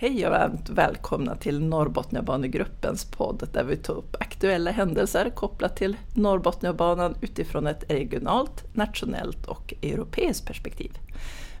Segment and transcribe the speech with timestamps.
[0.00, 5.96] Hej och varmt välkomna till Norrbotniabanegruppens podd där vi tar upp aktuella händelser kopplat till
[6.14, 10.98] Norrbotniabanan utifrån ett regionalt, nationellt och europeiskt perspektiv.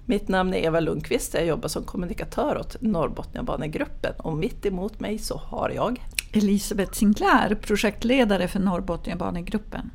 [0.06, 5.00] Mitt namn är Eva Lundqvist och jag jobbar som kommunikatör åt Norrbotniabanegruppen och mitt emot
[5.00, 6.02] mig så har jag
[6.32, 9.90] Elisabeth Sinclair, projektledare för Norrbotniabanegruppen.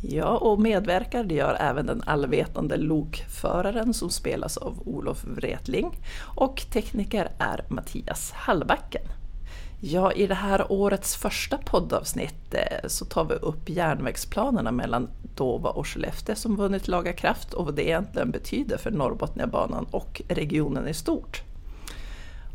[0.00, 5.98] Ja, och medverkar det gör även den allvetande lokföraren som spelas av Olof Wretling
[6.36, 9.02] och tekniker är Mattias Hallbacken.
[9.80, 15.70] Ja, i det här årets första poddavsnitt eh, så tar vi upp järnvägsplanerna mellan Dova
[15.70, 20.88] och Skellefteå som vunnit laga kraft och vad det egentligen betyder för Norrbotniabanan och regionen
[20.88, 21.42] i stort.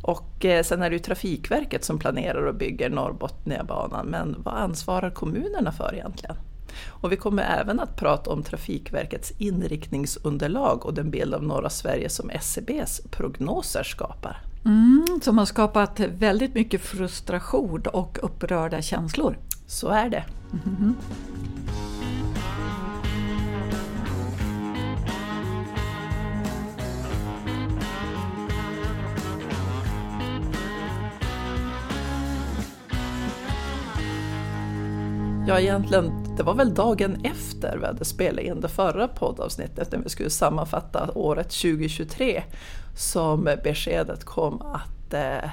[0.01, 5.09] Och eh, sen är det ju Trafikverket som planerar och bygger Norrbotniabanan, men vad ansvarar
[5.09, 6.35] kommunerna för egentligen?
[6.87, 12.09] Och vi kommer även att prata om Trafikverkets inriktningsunderlag och den bild av norra Sverige
[12.09, 14.41] som SCBs prognoser skapar.
[14.65, 19.37] Mm, som har skapat väldigt mycket frustration och upprörda känslor.
[19.67, 20.23] Så är det.
[20.65, 20.95] Mm.
[35.51, 39.99] Ja, egentligen, det var väl dagen efter vi hade spelat in det förra poddavsnittet när
[39.99, 42.43] vi skulle sammanfatta året 2023
[42.95, 45.49] som beskedet kom att eh,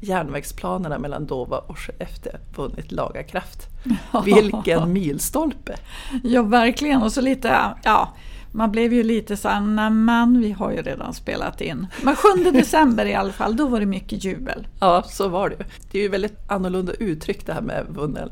[0.00, 3.68] järnvägsplanerna mellan Dova och Skellefteå vunnit laga kraft.
[4.24, 5.76] Vilken milstolpe!
[6.22, 7.02] Ja, verkligen.
[7.02, 8.14] Och så lite, ja,
[8.52, 11.86] man blev ju lite såhär, men vi har ju redan spelat in.
[12.02, 14.66] Men 7 december i alla fall, då var det mycket jubel.
[14.80, 17.86] Ja, så var det Det är ju väldigt annorlunda uttryck det här med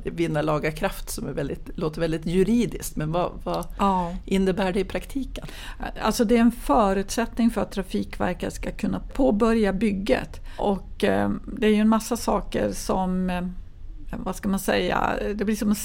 [0.05, 2.96] vinna laga kraft som är väldigt, låter väldigt juridiskt.
[2.96, 4.14] Men vad, vad ja.
[4.24, 5.46] innebär det i praktiken?
[6.02, 10.41] Alltså det är en förutsättning för att Trafikverket ska kunna påbörja bygget.
[10.58, 13.42] Och eh, det är ju en massa saker som, eh,
[14.16, 15.77] vad ska man säga, det blir som en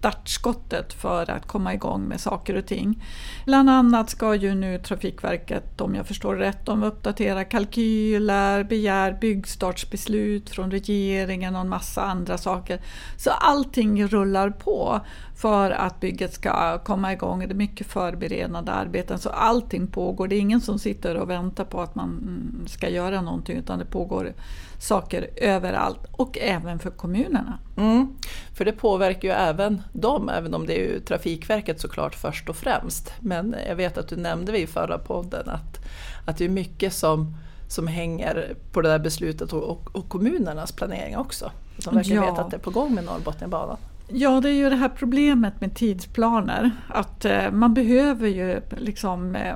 [0.00, 3.04] startskottet för att komma igång med saker och ting.
[3.44, 10.50] Bland annat ska ju nu Trafikverket, om jag förstår rätt, de uppdatera kalkyler, begär byggstartsbeslut
[10.50, 12.80] från regeringen och en massa andra saker.
[13.16, 15.00] Så allting rullar på
[15.36, 17.38] för att bygget ska komma igång.
[17.38, 20.28] Det är mycket förberedande arbeten så allting pågår.
[20.28, 23.78] Det är ingen som sitter och väntar på att man mm, ska göra någonting utan
[23.78, 24.32] det pågår
[24.78, 27.58] saker överallt och även för kommunerna.
[27.76, 28.16] Mm,
[28.54, 32.56] för det påverkar ju även dem, även om det är ju Trafikverket såklart först och
[32.56, 33.12] främst.
[33.20, 35.78] Men jag vet att du nämnde i förra podden att,
[36.24, 37.36] att det är mycket som,
[37.68, 41.50] som hänger på det där beslutet och, och, och kommunernas planering också.
[41.84, 42.20] De verkar ja.
[42.20, 43.76] veta att det är på gång med Norrbotniabanan.
[44.08, 46.70] Ja, det är ju det här problemet med tidsplaner.
[46.88, 49.54] Att eh, man behöver ju liksom eh,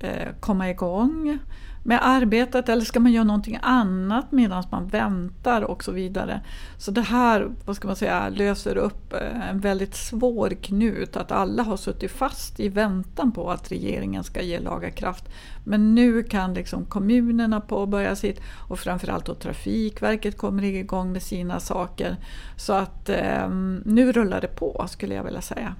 [0.00, 1.38] eh komma igång
[1.86, 6.40] med arbetet eller ska man göra någonting annat medan man väntar och så vidare.
[6.78, 11.32] Så det här vad ska man säga, löser upp eh, en väldigt svår knut att
[11.32, 15.24] alla har suttit fast i väntan på att regeringen ska ge laga kraft.
[15.64, 21.60] Men nu kan liksom kommunerna påbörja sitt och framförallt då Trafikverket kommer igång med sina
[21.60, 22.16] saker.
[22.56, 23.48] Så att eh,
[23.84, 25.74] nu rullar det på skulle jag vilja säga.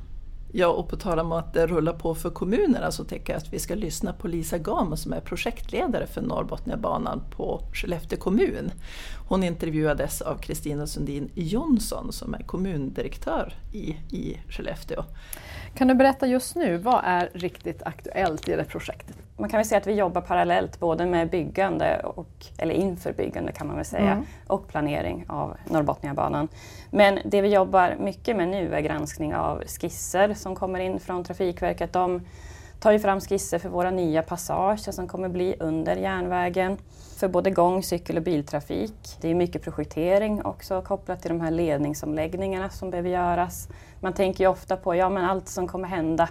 [0.58, 3.52] Ja, och på tal om att det rullar på för kommunerna så tycker jag att
[3.52, 8.70] vi ska lyssna på Lisa Gam som är projektledare för Norrbotniabanan på Skellefteå kommun.
[9.28, 15.04] Hon intervjuades av Kristina Sundin Jonsson som är kommundirektör i, i Skellefteå.
[15.74, 19.16] Kan du berätta just nu, vad är riktigt aktuellt i det projektet?
[19.38, 23.52] Man kan väl säga att vi jobbar parallellt både med byggande, och, eller inför byggande
[23.52, 24.24] kan man väl säga, mm.
[24.46, 26.48] och planering av Norrbotniabanan.
[26.90, 31.24] Men det vi jobbar mycket med nu är granskning av skisser som kommer in från
[31.24, 31.92] Trafikverket.
[31.92, 32.20] De
[32.80, 36.78] tar ju fram skisser för våra nya passager som kommer bli under järnvägen
[37.16, 39.16] för både gång-, cykel och biltrafik.
[39.20, 43.68] Det är mycket projektering också kopplat till de här ledningsomläggningarna som behöver göras.
[44.00, 46.28] Man tänker ju ofta på ja, men allt som kommer hända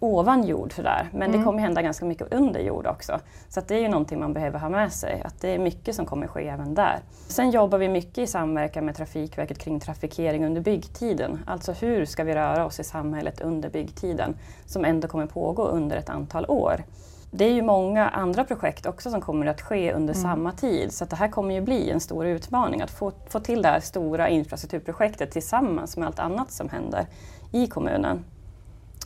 [0.00, 1.08] ovan jord sådär.
[1.12, 1.38] Men mm.
[1.38, 3.20] det kommer hända ganska mycket under jord också.
[3.48, 6.06] Så det är ju någonting man behöver ha med sig, att det är mycket som
[6.06, 6.98] kommer ske även där.
[7.28, 11.38] Sen jobbar vi mycket i samverkan med Trafikverket kring trafikering under byggtiden.
[11.46, 15.96] Alltså hur ska vi röra oss i samhället under byggtiden som ändå kommer pågå under
[15.96, 16.84] ett antal år.
[17.30, 20.22] Det är ju många andra projekt också som kommer att ske under mm.
[20.22, 23.62] samma tid så det här kommer ju bli en stor utmaning att få, få till
[23.62, 27.06] det här stora infrastrukturprojektet tillsammans med allt annat som händer
[27.52, 28.24] i kommunen.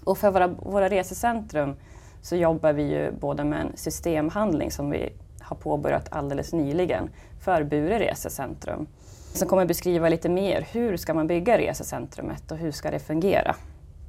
[0.05, 1.77] Och för våra, våra resecentrum
[2.23, 7.11] så jobbar vi ju både med en systemhandling som vi har påbörjat alldeles nyligen
[7.41, 8.87] för Bure resecentrum.
[9.35, 13.57] Som kommer beskriva lite mer hur ska man bygga resecentrumet och hur ska det fungera.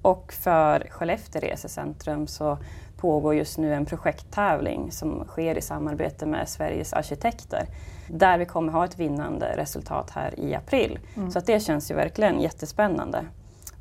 [0.02, 2.58] Och för Skellefteå resecentrum så
[2.98, 7.66] pågår just nu en projekttävling som sker i samarbete med Sveriges arkitekter
[8.08, 11.00] där vi kommer ha ett vinnande resultat här i april.
[11.16, 11.32] Mm.
[11.32, 13.26] Så att det känns ju verkligen jättespännande.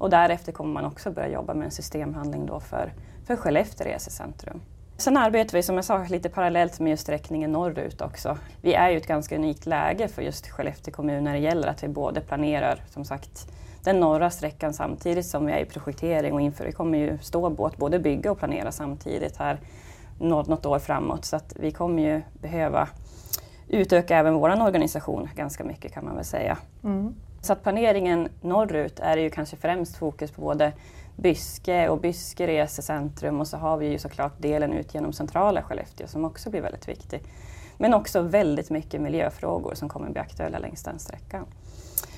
[0.00, 2.92] Och därefter kommer man också börja jobba med en systemhandling då för,
[3.26, 4.60] för Skellefteå resecentrum.
[4.96, 8.38] Sen arbetar vi som jag sa lite parallellt med just sträckningen norrut också.
[8.62, 11.82] Vi är ju ett ganska unikt läge för just Skellefteå kommun när det gäller att
[11.82, 13.52] vi både planerar som sagt
[13.84, 16.64] den norra sträckan samtidigt som vi är i projektering och inför.
[16.64, 19.60] Vi kommer ju stå båt, både bygga och planera samtidigt här
[20.18, 22.88] något, något år framåt så att vi kommer ju behöva
[23.68, 26.58] utöka även vår organisation ganska mycket kan man väl säga.
[26.84, 27.14] Mm.
[27.42, 30.72] Så att planeringen norrut är ju kanske främst fokus på både
[31.16, 36.06] Byske och Byske resecentrum och så har vi ju såklart delen ut genom centrala Skellefteå
[36.06, 37.22] som också blir väldigt viktig.
[37.78, 41.46] Men också väldigt mycket miljöfrågor som kommer bli aktuella längs den sträckan.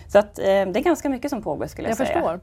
[0.08, 2.20] Så att, eh, det är ganska mycket som pågår skulle jag, jag säga.
[2.20, 2.40] Förstår.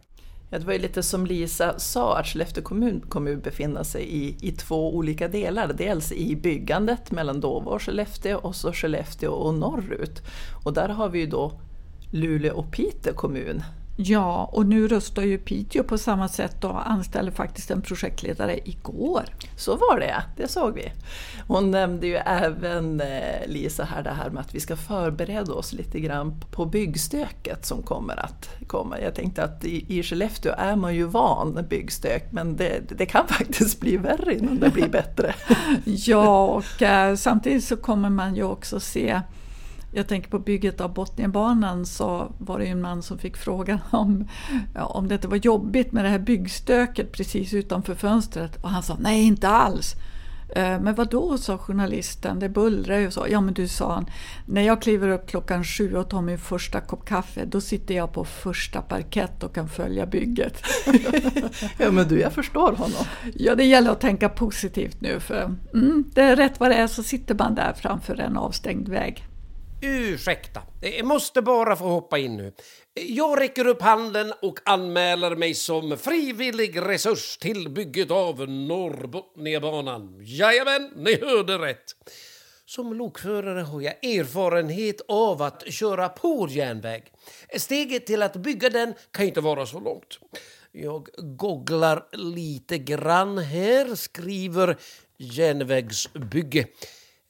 [0.50, 4.04] Ja, det var ju lite som Lisa sa, att Skellefteå kommun kommer att befinna sig
[4.04, 5.74] i, i två olika delar.
[5.74, 10.22] Dels i byggandet mellan Dåva och Skellefteå och så Skellefteå och norrut.
[10.66, 11.52] Och där har vi ju då
[12.11, 13.63] Luleå och Piteå kommun
[14.01, 19.23] Ja, och nu röstar ju Piteå på samma sätt och anställer faktiskt en projektledare igår.
[19.57, 20.91] Så var det, det såg vi.
[21.47, 25.73] Hon nämnde ju även, eh, Lisa, här det här med att vi ska förbereda oss
[25.73, 29.00] lite grann på byggstöket som kommer att komma.
[29.01, 33.27] Jag tänkte att i, i Skellefteå är man ju van byggstök, men det, det kan
[33.38, 35.35] faktiskt bli värre innan det blir bättre.
[35.85, 39.21] ja, och äh, samtidigt så kommer man ju också se
[39.91, 44.27] jag tänker på bygget av Botniabanan så var det en man som fick frågan om,
[44.75, 48.97] ja, om det var jobbigt med det här byggstöket precis utanför fönstret och han sa
[49.00, 49.95] nej inte alls.
[50.56, 53.25] Eh, men vad då sa journalisten, det bullrar ju så.
[53.30, 54.06] Ja men du sa han,
[54.45, 58.13] när jag kliver upp klockan sju och tar min första kopp kaffe då sitter jag
[58.13, 60.63] på första parkett och kan följa bygget.
[61.77, 63.06] ja men du, jag förstår honom.
[63.35, 66.88] Ja det gäller att tänka positivt nu för mm, det är rätt vad det är
[66.88, 69.29] så sitter man där framför en avstängd väg.
[69.81, 72.54] Ursäkta, jag måste bara få hoppa in nu.
[72.94, 80.20] Jag räcker upp handen och anmäler mig som frivillig resurs till bygget av Norrbotniabanan.
[80.22, 81.96] Jajamän, ni hörde rätt.
[82.66, 87.04] Som lokförare har jag erfarenhet av att köra på järnväg.
[87.58, 90.20] Steget till att bygga den kan inte vara så långt.
[90.72, 94.78] Jag googlar lite grann här, skriver
[95.18, 96.68] järnvägsbygge.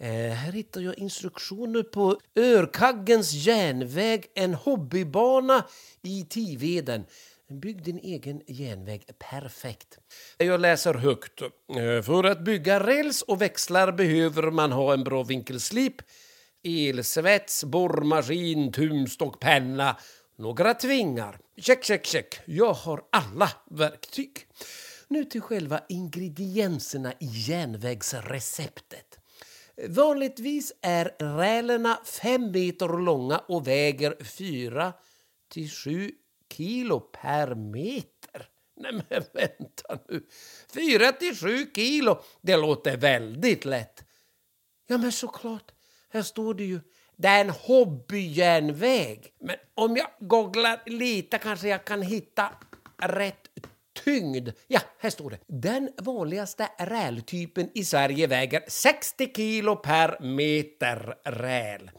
[0.02, 5.66] Eh, här hittar jag instruktioner på Örkaggens järnväg, en hobbybana
[6.02, 7.06] i Tiveden.
[7.50, 9.02] Bygg din egen järnväg
[9.32, 9.98] perfekt.
[10.38, 11.42] Jag läser högt.
[11.42, 15.96] Eh, för att bygga räls och växlar behöver man ha en bra vinkelslip,
[16.64, 19.98] elsvets, borrmaskin, tumstock, penna,
[20.38, 21.40] några tvingar.
[21.58, 22.40] Check, check, check.
[22.46, 24.32] Jag har alla verktyg.
[25.08, 29.09] Nu till själva ingredienserna i järnvägsreceptet.
[29.88, 34.94] Vanligtvis är rälerna fem meter långa och väger fyra
[35.50, 36.12] till sju
[36.54, 38.50] kilo per meter.
[38.76, 40.28] Nej men vänta nu.
[40.74, 44.04] Fyra till sju kilo, det låter väldigt lätt.
[44.88, 45.72] Ja men såklart,
[46.10, 46.80] här står det ju.
[47.16, 49.34] Det är en hobbyjärnväg.
[49.40, 52.50] Men om jag googlar lite kanske jag kan hitta
[52.98, 53.49] rätt
[54.04, 54.50] tyngd.
[54.68, 55.40] Ja, här står det.
[55.48, 61.92] Den vanligaste rältypen i Sverige väger 60 kilo per meter räl.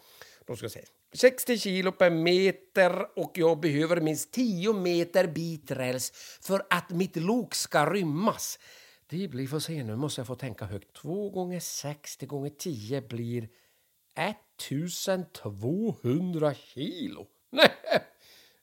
[0.47, 0.85] Då ska jag se.
[1.13, 6.11] 60 kilo per meter och jag behöver minst 10 meter biträls
[6.43, 8.59] för att mitt lok ska rymmas.
[9.07, 10.93] Det blir, får se nu, måste jag få tänka högt.
[10.93, 13.49] 2 gånger 60 gånger 10 blir
[14.15, 17.27] 1200 kilo.
[17.51, 17.71] Nej,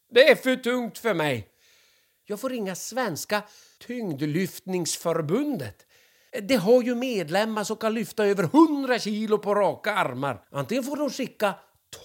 [0.10, 1.48] det är för tungt för mig.
[2.30, 3.44] Jag får ringa Svenska
[3.88, 5.86] tyngdlyftningsförbundet.
[6.42, 10.48] Det har ju medlemmar som kan lyfta över 100 kilo på raka armar.
[10.52, 11.54] Antingen får de skicka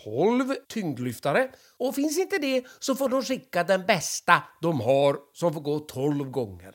[0.04, 5.54] 12 tyngdlyftare och finns inte det så får de skicka den bästa de har som
[5.54, 6.74] får gå 12 gånger.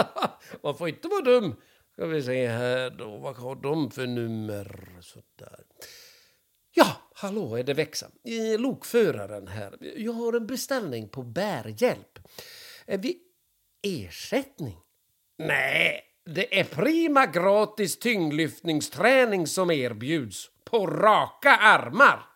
[0.62, 1.56] Man får inte vara dum.
[1.92, 4.98] Ska vi se här då, vad har de för nummer?
[5.00, 5.64] Sådär.
[6.74, 8.06] Ja, hallå, är det växa?
[8.24, 9.76] Eh, lokföraren här.
[9.96, 12.18] Jag har en beställning på bärhjälp.
[12.98, 13.18] Vi
[13.82, 14.76] ersättning?
[15.38, 22.26] Nej, det är prima gratis tyngdlyftningsträning som erbjuds på raka armar.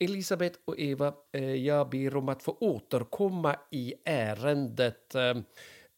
[0.00, 5.14] Elisabeth och Eva, eh, jag ber om att få återkomma i ärendet.
[5.14, 5.34] Eh,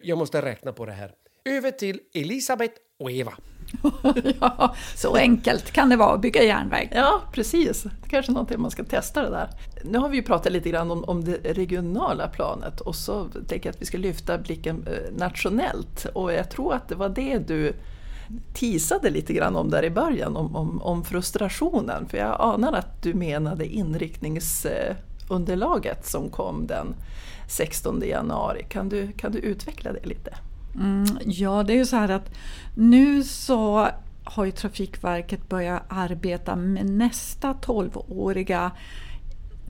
[0.02, 1.14] jag måste räkna på det här.
[1.44, 3.34] Över till Elisabeth och Eva.
[4.40, 6.92] ja, så enkelt kan det vara att bygga järnväg.
[6.94, 7.82] Ja, precis.
[7.82, 9.48] Det kanske är någonting man ska testa det där.
[9.84, 13.68] Nu har vi ju pratat lite grann om, om det regionala planet och så tänker
[13.68, 16.06] jag att vi ska lyfta blicken eh, nationellt.
[16.14, 17.72] Och jag tror att det var det du
[18.54, 22.08] tisade lite grann om där i början, om, om, om frustrationen.
[22.08, 26.94] För jag anar att du menade inriktningsunderlaget som kom den
[27.48, 28.66] 16 januari.
[28.68, 30.34] Kan du, kan du utveckla det lite?
[30.74, 32.30] Mm, ja, det är ju så här att
[32.74, 33.88] nu så
[34.24, 38.70] har ju Trafikverket börjat arbeta med nästa 12-åriga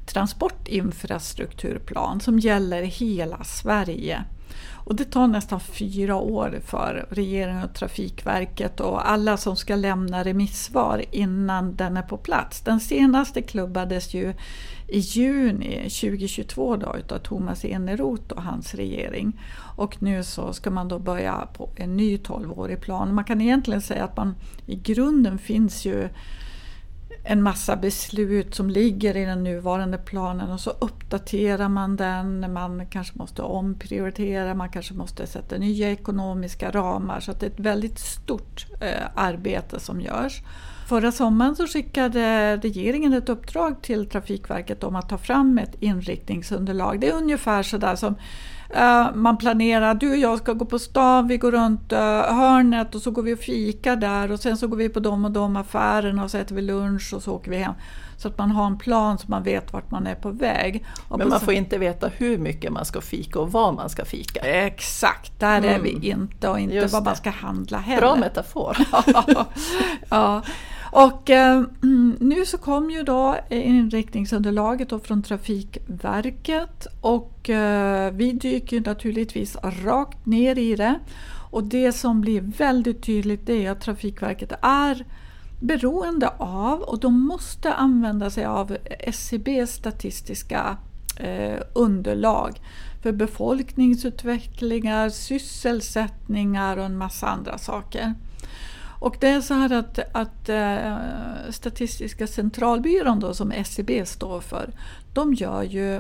[0.07, 4.25] transportinfrastrukturplan som gäller hela Sverige.
[4.85, 10.25] Och det tar nästan fyra år för regeringen och Trafikverket och alla som ska lämna
[10.25, 12.61] remissvar innan den är på plats.
[12.61, 14.35] Den senaste klubbades ju
[14.89, 19.41] i juni 2022 då, utav Thomas Eneroth och hans regering.
[19.77, 23.15] Och nu så ska man då börja på en ny 12-årig plan.
[23.15, 24.35] Man kan egentligen säga att man
[24.67, 26.09] i grunden finns ju
[27.23, 32.53] en massa beslut som ligger i den nuvarande planen och så uppdaterar man den.
[32.53, 37.21] Man kanske måste omprioritera, man kanske måste sätta nya ekonomiska ramar.
[37.21, 40.43] Så det är ett väldigt stort eh, arbete som görs.
[40.87, 47.01] Förra sommaren så skickade regeringen ett uppdrag till Trafikverket om att ta fram ett inriktningsunderlag.
[47.01, 48.15] Det är ungefär sådär som
[48.77, 52.95] uh, man planerar, du och jag ska gå på stan, vi går runt uh, hörnet
[52.95, 55.31] och så går vi och fikar där och sen så går vi på de och
[55.31, 57.75] de affärerna och så äter vi lunch och så åker vi hem.
[58.17, 60.87] Så att man har en plan så man vet vart man är på väg.
[61.09, 64.05] Och Men man får inte veta hur mycket man ska fika och vad man ska
[64.05, 64.41] fika.
[64.41, 65.71] Exakt, där mm.
[65.71, 66.23] är vi mm.
[66.23, 68.01] inte och inte vad man ska handla heller.
[68.01, 68.77] Bra metafor!
[70.09, 70.43] ja.
[70.95, 71.63] Och eh,
[72.21, 80.27] nu så kom ju då inriktningsunderlaget då från Trafikverket och eh, vi dyker naturligtvis rakt
[80.27, 80.99] ner i det.
[81.51, 85.05] Och det som blir väldigt tydligt det är att Trafikverket är
[85.61, 90.77] beroende av och de måste använda sig av SCBs statistiska
[91.17, 92.61] eh, underlag
[93.03, 98.15] för befolkningsutvecklingar, sysselsättningar och en massa andra saker.
[99.05, 100.97] Och det är så här att, att äh,
[101.51, 104.71] Statistiska centralbyrån då, som SCB står för,
[105.15, 105.95] de gör ju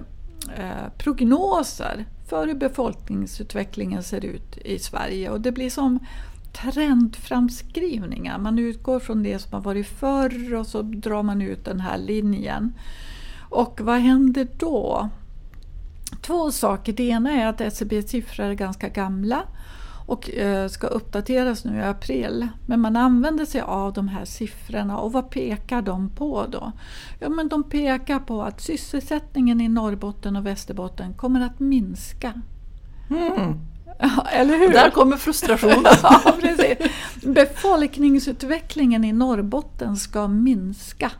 [0.56, 5.30] äh, prognoser för hur befolkningsutvecklingen ser ut i Sverige.
[5.30, 5.98] Och det blir som
[6.52, 8.38] trendframskrivningar.
[8.38, 11.98] Man utgår från det som har varit förr och så drar man ut den här
[11.98, 12.74] linjen.
[13.50, 15.08] Och vad händer då?
[16.22, 16.92] Två saker.
[16.92, 19.42] Det ena är att SCBs siffror är ganska gamla
[20.06, 22.48] och eh, ska uppdateras nu i april.
[22.66, 26.72] Men man använder sig av de här siffrorna och vad pekar de på då?
[27.18, 32.32] Ja, men de pekar på att sysselsättningen i Norrbotten och Västerbotten kommer att minska.
[33.10, 33.58] Mm.
[33.98, 34.72] Ja, eller hur?
[34.72, 35.84] Där kommer frustrationen.
[36.02, 36.78] ja, precis.
[37.22, 41.10] Befolkningsutvecklingen i Norrbotten ska minska.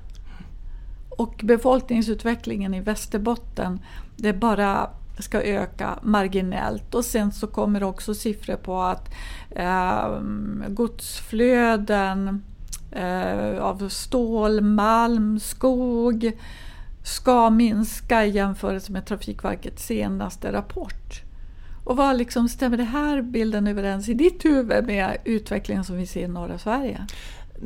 [1.08, 3.80] Och befolkningsutvecklingen i Västerbotten,
[4.16, 9.14] det bara ska öka marginellt och sen så kommer också siffror på att
[9.50, 10.20] eh,
[10.68, 12.42] godsflöden
[12.92, 16.32] eh, av stål, malm, skog
[17.04, 21.22] ska minska i jämförelse med Trafikverkets senaste rapport.
[21.84, 26.06] Och vad liksom, stämmer den här bilden överens i ditt huvud med utvecklingen som vi
[26.06, 27.06] ser i norra Sverige?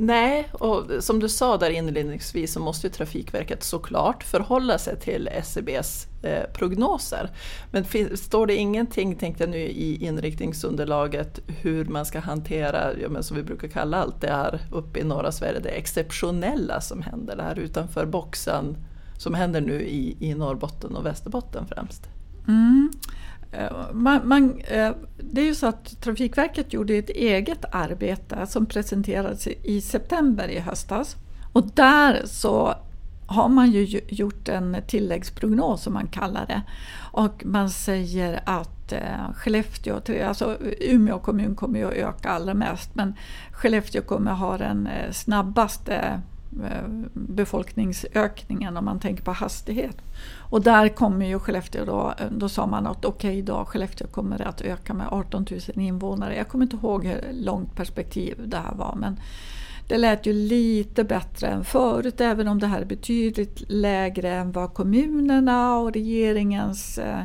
[0.00, 5.28] Nej, och som du sa där inledningsvis så måste ju Trafikverket såklart förhålla sig till
[5.33, 7.31] SCBs eh, prognoser.
[7.71, 7.85] Men
[8.17, 13.37] står det ingenting, tänkte jag nu, i inriktningsunderlaget hur man ska hantera, ja, men som
[13.37, 17.43] vi brukar kalla allt det här uppe i norra Sverige, det exceptionella som händer, det
[17.43, 18.76] här utanför boxen
[19.19, 22.09] som händer nu i, i Norrbotten och Västerbotten främst?
[22.49, 22.90] Mm.
[23.52, 28.67] Eh, man, man, eh, det är ju så att Trafikverket gjorde ett eget arbete som
[28.67, 31.17] presenterades i september i höstas.
[31.52, 32.75] Och där så
[33.26, 36.62] har man ju gjort en tilläggsprognos som man kallar det.
[37.12, 42.95] Och man säger att eh, Skellefteå, alltså Umeå kommun kommer ju att öka allra mest
[42.95, 43.14] men
[43.52, 46.21] Skellefteå kommer att ha den snabbaste
[46.65, 49.97] Eh, befolkningsökningen om man tänker på hastighet.
[50.37, 54.07] Och där kommer ju Skellefteå då, eh, då sa man att okej okay, då Skellefteå
[54.07, 56.37] kommer att öka med 18 000 invånare.
[56.37, 59.21] Jag kommer inte ihåg hur långt perspektiv det här var men
[59.88, 64.53] det lät ju lite bättre än förut även om det här är betydligt lägre än
[64.53, 67.23] vad kommunerna och regeringens eh,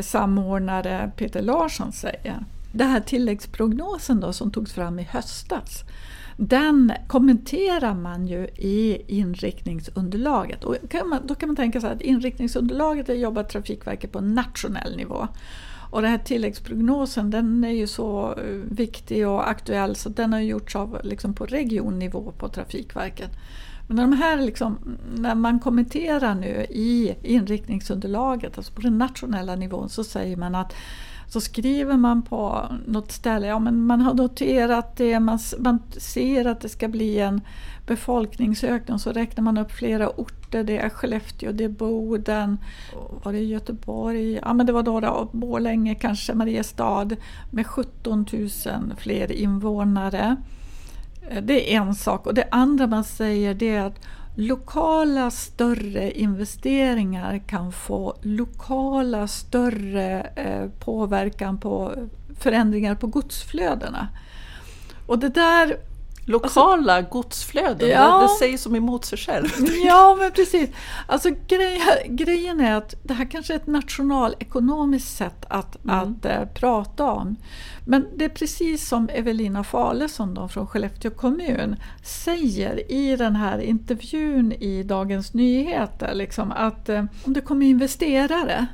[0.00, 2.44] samordnare Peter Larsson säger.
[2.72, 5.84] Den här tilläggsprognosen då som togs fram i höstas
[6.36, 10.64] den kommenterar man ju i inriktningsunderlaget.
[10.64, 14.96] Och kan man, då kan man tänka sig att inriktningsunderlaget är jobbar Trafikverket på nationell
[14.96, 15.28] nivå.
[15.90, 20.40] Och den här tilläggsprognosen den är ju så eh, viktig och aktuell så den har
[20.40, 23.30] gjorts av, liksom på regionnivå på Trafikverket.
[23.88, 29.88] Men de här liksom, när man kommenterar nu i inriktningsunderlaget, alltså på den nationella nivån,
[29.88, 30.74] så säger man att
[31.32, 36.44] så skriver man på något ställe, ja men man har noterat det, man, man ser
[36.44, 37.40] att det ska bli en
[37.86, 42.58] befolkningsökning, så räknar man upp flera orter, det är Skellefteå, det är Boden,
[43.24, 47.08] var det Göteborg, ja men det var då, då Borlänge, kanske Mariestad
[47.50, 48.48] med 17 000
[48.96, 50.36] fler invånare.
[51.30, 54.00] Eh, det är en sak och det andra man säger det är att
[54.34, 61.94] lokala större investeringar kan få lokala större eh, påverkan på
[62.38, 64.08] förändringar på godsflödena.
[65.06, 65.76] Och det där
[66.26, 69.48] Lokala alltså, godsflöden, ja, det, det säger som emot sig själv.
[69.84, 70.70] Ja, men precis.
[71.06, 75.98] Alltså, grej, grejen är att det här kanske är ett nationalekonomiskt sätt att, mm.
[75.98, 77.36] att äh, prata om.
[77.86, 83.58] Men det är precis som Evelina Falesson då, från Skellefteå kommun säger i den här
[83.58, 88.66] intervjun i Dagens Nyheter, liksom, att äh, om det kommer investerare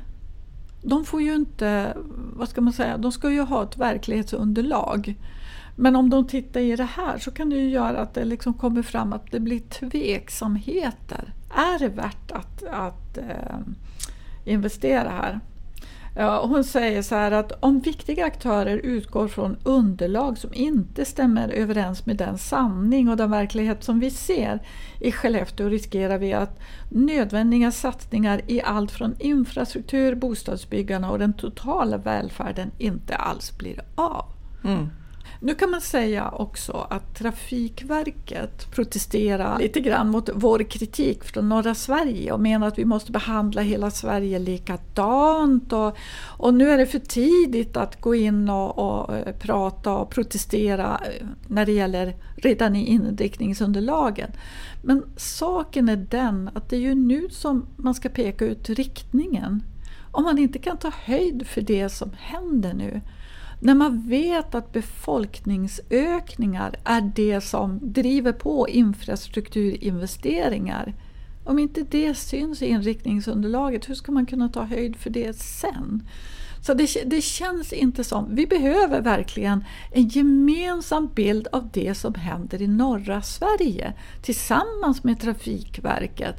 [0.81, 1.97] de får ju inte,
[2.33, 5.15] vad ska man säga, de ska ju ha ett verklighetsunderlag.
[5.81, 8.53] Men om de tittar i det här så kan det ju göra att det liksom
[8.53, 11.33] kommer fram att det blir tveksamheter.
[11.55, 13.59] Är det värt att, att eh,
[14.45, 15.39] investera här?
[16.15, 21.49] Ja, hon säger så här att om viktiga aktörer utgår från underlag som inte stämmer
[21.49, 24.59] överens med den sanning och den verklighet som vi ser
[24.99, 26.59] i Skellefteå riskerar vi att
[26.89, 34.25] nödvändiga satsningar i allt från infrastruktur, bostadsbyggande och den totala välfärden inte alls blir av.
[34.63, 34.89] Mm.
[35.41, 41.75] Nu kan man säga också att Trafikverket protesterar lite grann mot vår kritik från norra
[41.75, 45.73] Sverige och menar att vi måste behandla hela Sverige likadant.
[45.73, 45.97] Och,
[46.37, 51.01] och nu är det för tidigt att gå in och, och eh, prata och protestera
[51.05, 54.31] eh, när det gäller redan i inriktningsunderlagen.
[54.83, 59.63] Men saken är den att det är ju nu som man ska peka ut riktningen.
[60.11, 63.01] Om man inte kan ta höjd för det som händer nu
[63.59, 70.93] när man vet att befolkningsökningar är det som driver på infrastrukturinvesteringar.
[71.43, 76.07] Om inte det syns i inriktningsunderlaget, hur ska man kunna ta höjd för det sen?
[76.61, 78.35] Så det, det, känns inte som...
[78.35, 85.19] Vi behöver verkligen en gemensam bild av det som händer i norra Sverige tillsammans med
[85.19, 86.35] Trafikverket.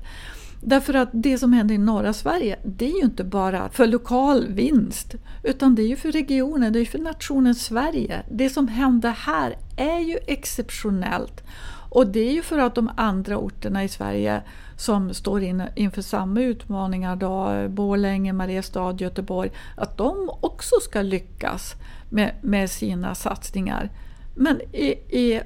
[0.62, 4.46] Därför att det som händer i norra Sverige, det är ju inte bara för lokal
[4.48, 8.22] vinst, utan det är ju för regionen, det är för nationen Sverige.
[8.30, 11.44] Det som händer här är ju exceptionellt.
[11.90, 14.42] Och det är ju för att de andra orterna i Sverige
[14.76, 21.74] som står in, inför samma utmaningar, då, Borlänge, Mariestad, Göteborg, att de också ska lyckas
[22.10, 23.90] med, med sina satsningar.
[24.34, 24.86] Men i,
[25.18, 25.40] i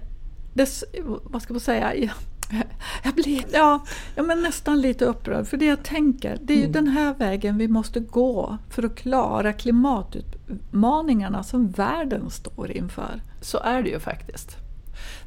[0.55, 2.11] dess, vad ska man säga,
[3.04, 6.72] jag blir ja, ja, men nästan lite upprörd, för det jag tänker, det är mm.
[6.72, 13.20] den här vägen vi måste gå för att klara klimatutmaningarna som världen står inför.
[13.40, 14.57] Så är det ju faktiskt.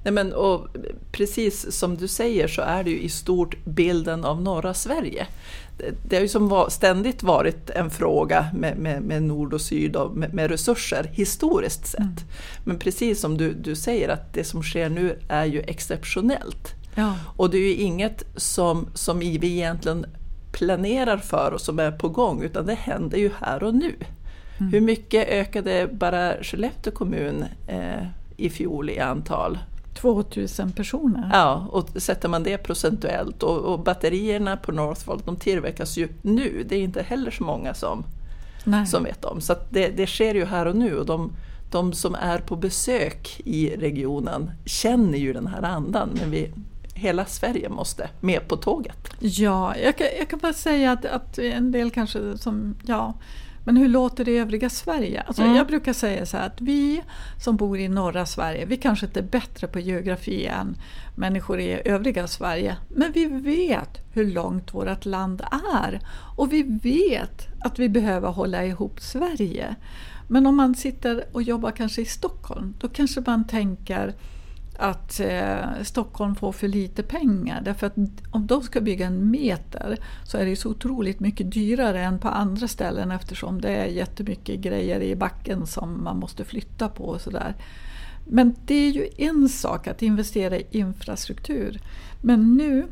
[0.04, 0.68] Nej men, och
[1.12, 5.28] precis som du säger så är det ju i stort bilden av norra Sverige.
[6.10, 10.18] Det har ju som ständigt varit en fråga med, med, med nord och syd och
[10.18, 12.00] med, med resurser historiskt sett.
[12.00, 12.16] Mm.
[12.64, 16.77] Men precis som du, du säger att det som sker nu är ju exceptionellt.
[16.98, 17.16] Ja.
[17.36, 20.06] Och det är ju inget som, som vi egentligen
[20.52, 23.96] planerar för och som är på gång utan det händer ju här och nu.
[24.58, 24.74] Mm.
[24.74, 28.08] Hur mycket ökade bara Skellefteå kommun eh,
[28.38, 29.58] i fjol i antal?
[29.94, 31.30] 2000 personer.
[31.34, 36.66] Ja, och sätter man det procentuellt och, och batterierna på Northvolt de tillverkas ju nu.
[36.70, 38.04] Det är inte heller så många som,
[38.88, 39.42] som vet om.
[39.42, 41.32] Så det, det sker ju här och nu och de,
[41.72, 46.10] de som är på besök i regionen känner ju den här andan.
[46.14, 46.52] Men vi,
[46.98, 49.14] hela Sverige måste med på tåget.
[49.20, 53.14] Ja, jag kan, jag kan bara säga att, att en del kanske som, ja,
[53.68, 55.22] men hur låter det i övriga Sverige?
[55.22, 55.56] Alltså mm.
[55.56, 57.04] Jag brukar säga så här att vi
[57.44, 60.78] som bor i norra Sverige, vi kanske inte är bättre på geografi än
[61.16, 62.78] människor i övriga Sverige.
[62.90, 65.42] Men vi vet hur långt vårt land
[65.74, 66.00] är.
[66.36, 69.76] Och vi vet att vi behöver hålla ihop Sverige.
[70.28, 74.14] Men om man sitter och jobbar kanske i Stockholm, då kanske man tänker
[74.78, 77.62] att eh, Stockholm får för lite pengar.
[77.62, 77.96] Därför att
[78.32, 82.28] om de ska bygga en meter så är det så otroligt mycket dyrare än på
[82.28, 87.22] andra ställen eftersom det är jättemycket grejer i backen som man måste flytta på och
[87.22, 87.56] sådär.
[88.26, 91.82] Men det är ju en sak att investera i infrastruktur.
[92.22, 92.88] Men nu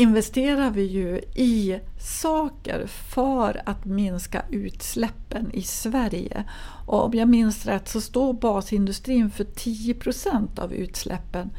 [0.00, 6.44] investerar vi ju i saker för att minska utsläppen i Sverige.
[6.86, 11.50] Och om jag minns rätt så står basindustrin för 10% av utsläppen.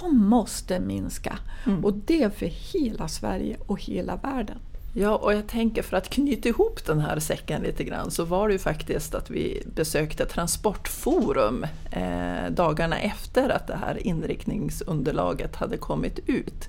[0.00, 1.84] De måste minska mm.
[1.84, 4.58] och det för hela Sverige och hela världen.
[4.94, 8.48] Ja, och jag tänker för att knyta ihop den här säcken lite grann så var
[8.48, 15.76] det ju faktiskt att vi besökte Transportforum eh, dagarna efter att det här inriktningsunderlaget hade
[15.76, 16.68] kommit ut.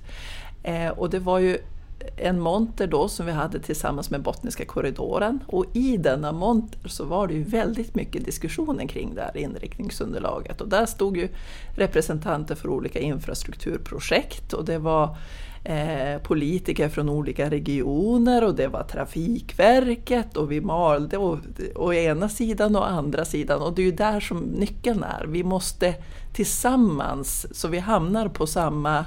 [0.62, 1.58] Eh, och det var ju
[2.16, 5.38] en monter då som vi hade tillsammans med Bottniska korridoren.
[5.46, 10.60] Och i denna monter så var det ju väldigt mycket diskussioner kring det här inriktningsunderlaget.
[10.60, 11.28] Och där stod ju
[11.76, 14.52] representanter för olika infrastrukturprojekt.
[14.52, 15.16] Och det var
[15.64, 18.44] eh, politiker från olika regioner.
[18.44, 20.36] Och det var Trafikverket.
[20.36, 21.38] Och vi malde å,
[21.74, 23.62] å ena sidan och andra sidan.
[23.62, 25.26] Och det är ju där som nyckeln är.
[25.26, 25.94] Vi måste
[26.32, 29.04] tillsammans så vi hamnar på samma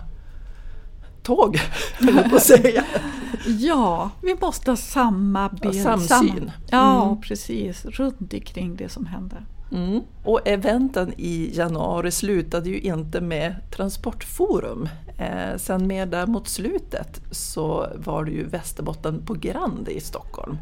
[1.25, 1.59] tåg,
[1.99, 2.83] höll på att säga.
[3.59, 5.83] ja, vi måste ha samma bild.
[5.83, 6.51] Samsyn.
[6.69, 7.21] ja, mm.
[7.21, 7.85] precis.
[7.85, 9.45] Runt omkring det som händer.
[9.71, 10.01] Mm.
[10.23, 14.89] Och eventen i januari slutade ju inte med Transportforum.
[15.17, 20.57] Eh, sen mer där mot slutet så var det ju Västerbotten på Grand i Stockholm.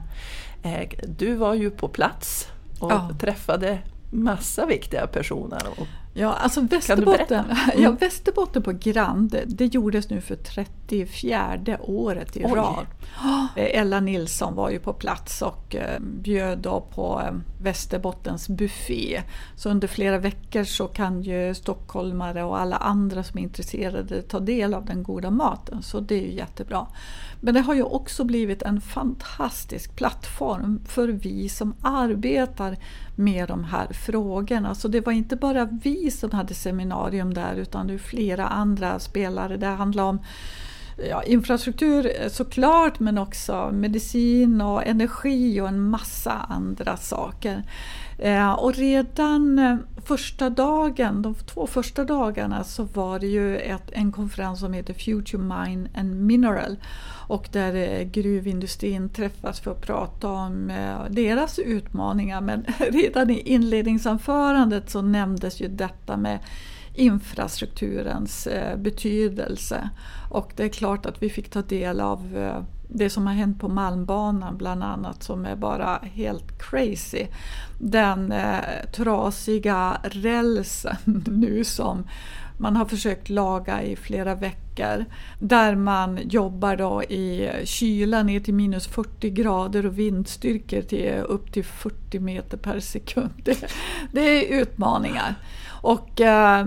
[0.64, 2.48] Eh, du var ju på plats
[2.80, 3.10] och ja.
[3.20, 3.80] träffade
[4.12, 5.62] massa viktiga personer.
[5.78, 7.84] Och Ja, alltså Västerbotten, mm.
[7.84, 12.52] ja, Västerbotten på Grand, det gjordes nu för 34 året i Oj.
[12.52, 12.86] rad.
[13.56, 19.22] Ella Nilsson var ju på plats och eh, bjöd då på eh, Västerbottens buffé.
[19.56, 24.40] Så under flera veckor så kan ju stockholmare och alla andra som är intresserade ta
[24.40, 26.88] del av den goda maten, så det är ju jättebra.
[27.42, 32.78] Men det har ju också blivit en fantastisk plattform för vi som arbetar
[33.16, 34.76] med de här frågorna.
[34.76, 39.00] Så det var inte bara vi som hade seminarium där utan det är flera andra
[39.00, 39.58] spelare.
[39.58, 40.20] Det handlar om
[41.10, 47.64] ja, infrastruktur eh, såklart men också medicin och energi och en massa andra saker.
[48.20, 53.92] Eh, och redan eh, första dagen, de två första dagarna så var det ju ett,
[53.92, 56.78] en konferens som heter Future Mine and Mineral
[57.28, 62.42] och där eh, gruvindustrin träffas för att prata om eh, deras utmaningar.
[62.42, 66.40] Men redan i inledningsanförandet så nämndes ju detta med
[66.94, 69.90] infrastrukturens eh, betydelse.
[70.30, 72.36] Och det är klart att vi fick ta del av
[72.88, 77.28] det som har hänt på Malmbanan bland annat som är bara helt crazy.
[77.80, 82.08] Den eh, trasiga rälsen nu som
[82.58, 85.06] man har försökt laga i flera veckor.
[85.40, 91.54] Där man jobbar då i kyla ner till minus 40 grader och vindstyrkor till upp
[91.54, 93.32] till 40 meter per sekund.
[93.44, 93.66] Det,
[94.12, 95.36] det är utmaningar.
[95.82, 96.66] Och eh,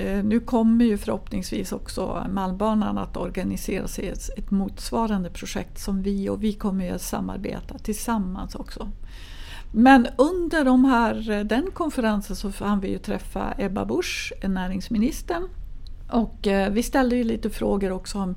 [0.00, 6.02] Eh, nu kommer ju förhoppningsvis också Malmbanan att organisera sig ett, ett motsvarande projekt som
[6.02, 8.88] vi och vi kommer ju att samarbeta tillsammans också.
[9.72, 15.48] Men under de här, eh, den konferensen så hann vi ju träffa Ebba Busch, näringsministern.
[16.12, 18.34] Och eh, vi ställde ju lite frågor också om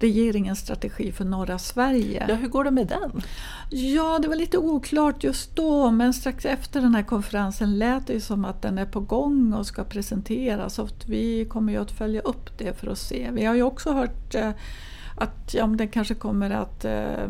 [0.00, 2.26] regeringens strategi för norra Sverige.
[2.28, 3.22] Ja, hur går det med den?
[3.70, 8.20] Ja, det var lite oklart just då men strax efter den här konferensen lät det
[8.20, 12.20] som att den är på gång och ska presenteras och vi kommer ju att följa
[12.20, 13.30] upp det för att se.
[13.32, 14.50] Vi har ju också hört eh,
[15.16, 17.28] att ja, den kanske kommer att eh,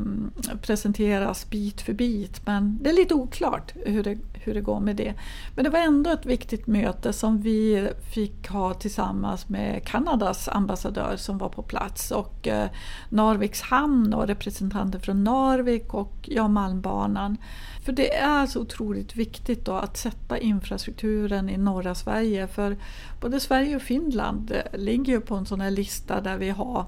[0.62, 4.96] presenteras bit för bit men det är lite oklart hur det, hur det går med
[4.96, 5.14] det.
[5.54, 11.16] Men det var ändå ett viktigt möte som vi fick ha tillsammans med Kanadas ambassadör
[11.16, 12.68] som var på plats och eh,
[13.08, 17.36] Narviks hamn och representanter från Narvik och ja, Malmbanan.
[17.84, 22.76] För det är så otroligt viktigt då att sätta infrastrukturen i norra Sverige för
[23.20, 26.86] både Sverige och Finland eh, ligger ju på en sån här lista där vi har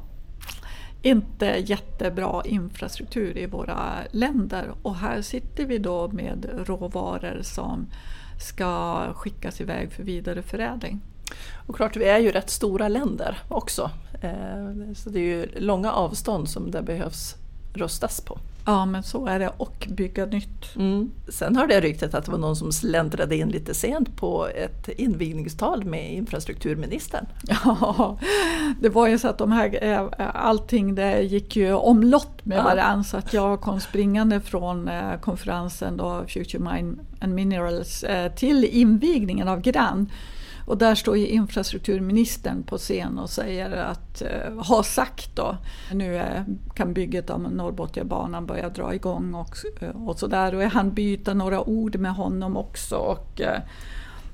[1.06, 7.86] inte jättebra infrastruktur i våra länder och här sitter vi då med råvaror som
[8.40, 11.00] ska skickas iväg för vidare förädling.
[11.66, 13.90] Och klart, vi är ju rätt stora länder också.
[14.22, 17.34] Eh, så det är ju långa avstånd som det behövs
[17.74, 18.38] rustas på.
[18.66, 20.76] Ja men så är det och bygga nytt.
[20.76, 21.10] Mm.
[21.28, 24.88] Sen hörde jag ryktet att det var någon som släntrade in lite sent på ett
[24.88, 27.26] invigningstal med infrastrukturministern.
[27.64, 28.18] Ja,
[28.80, 32.62] det var ju så att de här, eh, allting det gick ju omlott med ja.
[32.62, 38.32] varandra så att jag kom springande från eh, konferensen då Future Mine and Minerals eh,
[38.32, 40.10] till invigningen av Grand.
[40.66, 45.56] Och där står ju infrastrukturministern på scen och säger att, eh, har sagt då,
[45.92, 50.54] nu är, kan bygget av Norrbotniabanan börja dra igång och, eh, och sådär.
[50.54, 52.96] Och han byta några ord med honom också.
[52.96, 53.60] Och, eh,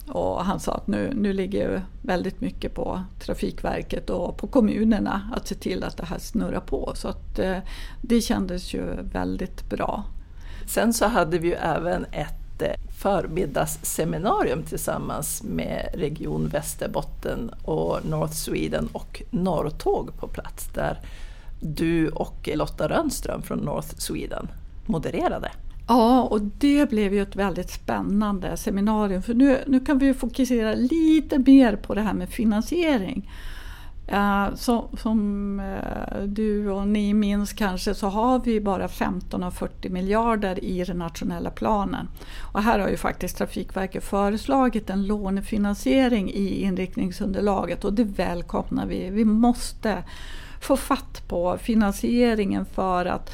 [0.08, 5.48] Och han sa att nu, nu ligger väldigt mycket på Trafikverket och på kommunerna att
[5.48, 6.92] se till att det här snurrar på.
[6.94, 7.58] Så att, eh,
[8.00, 10.04] det kändes ju väldigt bra.
[10.66, 12.41] Sen så hade vi ju även ett
[12.98, 20.98] förmiddagsseminarium tillsammans med Region Västerbotten och North Sweden och Norrtåg på plats där
[21.60, 24.48] du och Lotta Rönnström från North Sweden
[24.86, 25.50] modererade.
[25.88, 30.74] Ja, och det blev ju ett väldigt spännande seminarium för nu, nu kan vi fokusera
[30.74, 33.30] lite mer på det här med finansiering.
[34.12, 34.54] Uh,
[34.96, 40.64] som uh, du och ni minns kanske så har vi bara 15 av 40 miljarder
[40.64, 42.08] i den nationella planen.
[42.52, 49.10] Och här har ju faktiskt Trafikverket föreslagit en lånefinansiering i inriktningsunderlaget och det välkomnar vi.
[49.10, 50.04] Vi måste
[50.60, 53.30] få fatt på finansieringen för att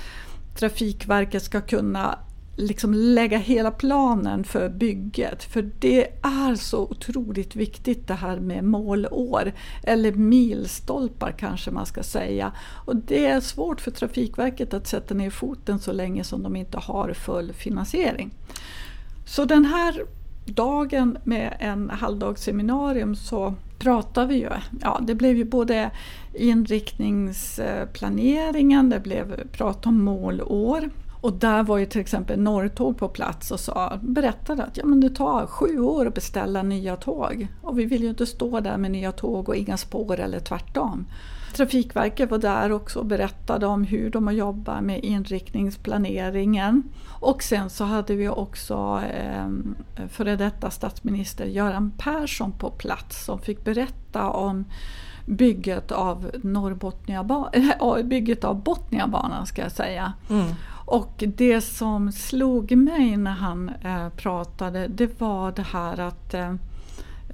[0.59, 2.19] Trafikverket ska kunna
[2.59, 5.45] liksom lägga hela planen för bygget.
[5.45, 12.03] För det är så otroligt viktigt det här med målår, eller milstolpar kanske man ska
[12.03, 12.53] säga.
[12.87, 16.79] Och det är svårt för Trafikverket att sätta ner foten så länge som de inte
[16.79, 18.31] har full finansiering.
[19.27, 20.03] Så den här
[20.45, 24.51] dagen med en halvdagsseminarium så pratar vi ju,
[24.83, 25.91] ja det blev ju både
[26.35, 30.91] inriktningsplaneringen, det blev prat om målår
[31.21, 35.01] och där var ju till exempel Norrtåg på plats och sa, berättade att ja, men
[35.01, 37.49] det tar sju år att beställa nya tåg.
[37.63, 41.07] Och vi vill ju inte stå där med nya tåg och inga spår eller tvärtom.
[41.55, 46.83] Trafikverket var där också och berättade om hur de har jobbat med inriktningsplaneringen.
[47.21, 49.49] Och sen så hade vi också eh,
[50.09, 54.65] före detta statsminister Göran Persson på plats som fick berätta om
[55.27, 56.31] bygget av,
[58.05, 60.13] bygget av Botniabanan ska jag säga.
[60.31, 60.47] Mm.
[60.91, 66.55] Och det som slog mig när han eh, pratade det var det här att eh,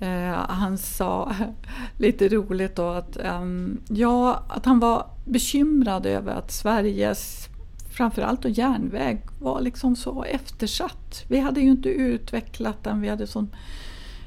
[0.01, 1.33] eh han sa
[1.99, 3.43] lite roligt då att, eh,
[3.89, 7.49] ja, att han var bekymrad över att Sveriges
[7.91, 11.25] framförallt då järnväg var liksom så eftersatt.
[11.29, 13.55] Vi hade ju inte utvecklat den, vi hade sån,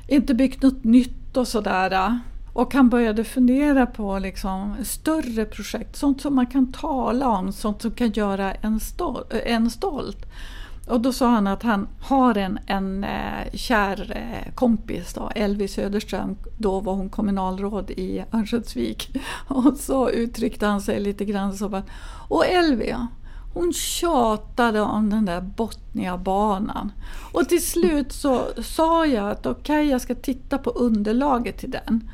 [0.07, 2.19] inte byggt något nytt och sådär.
[2.57, 7.81] Och han började fundera på liksom större projekt, sånt som man kan tala om, sånt
[7.81, 10.25] som kan göra en, stol en stolt.
[10.87, 15.73] Och då sa han att han har en, en eh, kär eh, kompis, då, Elvis
[15.73, 19.17] Söderström, då var hon kommunalråd i Örnsköldsvik.
[19.47, 21.89] Och så uttryckte han sig lite grann som att
[22.27, 22.95] Och Elvi,
[23.53, 26.91] hon tjatade om den där Botniabanan.
[27.31, 31.71] Och till slut så sa jag att okej, okay, jag ska titta på underlaget till
[31.71, 32.09] den.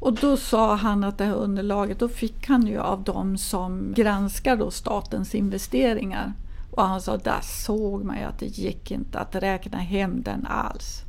[0.00, 3.92] Och då sa han att det här underlaget, då fick han ju av de som
[3.96, 6.32] granskar då statens investeringar.
[6.70, 10.46] Och han sa, där såg man ju att det gick inte att räkna hem den
[10.46, 11.02] alls.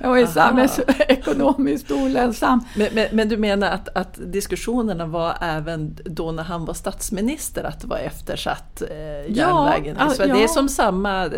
[0.00, 2.64] Jag var ju samhällsekonomiskt olönsam.
[2.76, 7.64] Men, men, men, du menar att, att, diskussionerna var även då när han var statsminister,
[7.64, 10.26] att det var eftersatt eh, järnvägen ja, ja.
[10.34, 11.28] Det är som samma,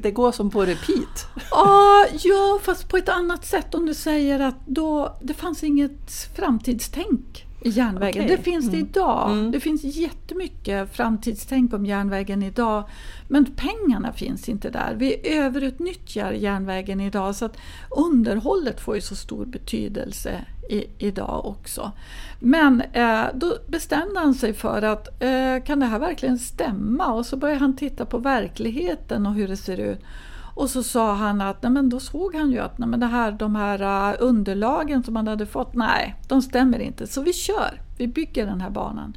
[0.00, 1.26] det går som på repeat.
[1.50, 6.12] Ah, ja, fast på ett annat sätt om du säger att då, det fanns inget
[6.36, 8.24] framtidstänk i järnvägen.
[8.24, 8.36] Okay.
[8.36, 8.88] Det finns det mm.
[8.88, 9.30] idag.
[9.30, 9.50] Mm.
[9.50, 12.84] Det finns jättemycket framtidstänk om järnvägen idag.
[13.28, 14.94] Men pengarna finns inte där.
[14.94, 17.56] Vi överutnyttjar järnvägen idag så att
[17.90, 21.92] underhållet får ju så stor betydelse i, idag också.
[22.40, 27.12] Men eh, då bestämde han sig för att eh, kan det här verkligen stämma?
[27.12, 30.00] Och så började han titta på verkligheten och hur det ser ut.
[30.54, 33.06] Och så sa han att, nej men då såg han ju att nej men det
[33.06, 37.06] här, de här uh, underlagen som han hade fått, nej, de stämmer inte.
[37.06, 39.16] Så vi kör, vi bygger den här banan.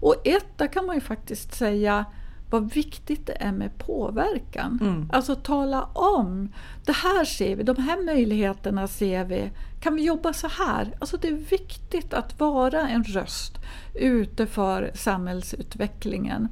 [0.00, 2.04] Och ett, där kan man ju faktiskt säga
[2.50, 4.78] vad viktigt det är med påverkan.
[4.82, 5.10] Mm.
[5.12, 6.52] Alltså tala om,
[6.84, 9.50] det här ser vi, de här möjligheterna ser vi.
[9.80, 10.96] Kan vi jobba så här?
[10.98, 13.58] Alltså det är viktigt att vara en röst
[13.94, 16.48] ute för samhällsutvecklingen.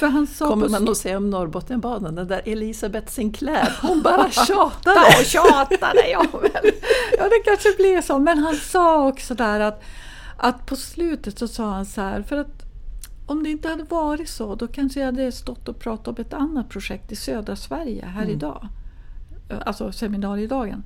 [0.00, 4.30] För han sa Kommer man att se om Norrbotniabanan, den där Elisabeth Sinclair, hon bara
[4.46, 6.08] tjatade och tjatade.
[6.10, 6.72] Ja, men,
[7.18, 8.18] ja, det kanske blir så.
[8.18, 9.82] Men han sa också där att,
[10.36, 12.62] att på slutet så sa han så här, för att
[13.26, 16.34] om det inte hade varit så, då kanske jag hade stått och pratat om ett
[16.34, 18.34] annat projekt i södra Sverige här mm.
[18.34, 18.68] idag.
[19.66, 20.84] Alltså seminariedagen.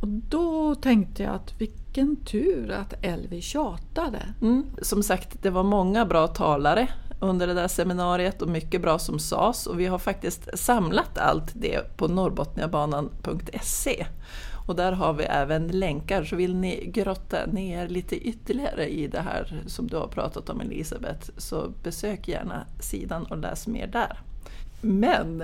[0.00, 4.22] Och då tänkte jag att vilken tur att Elvi tjatade.
[4.40, 4.66] Mm.
[4.82, 6.88] Som sagt, det var många bra talare
[7.22, 11.50] under det där seminariet och mycket bra som sades och vi har faktiskt samlat allt
[11.54, 14.06] det på norrbotniabanan.se.
[14.66, 19.20] Och där har vi även länkar, så vill ni grotta ner lite ytterligare i det
[19.20, 24.20] här som du har pratat om Elisabeth, så besök gärna sidan och läs mer där.
[24.80, 25.42] Men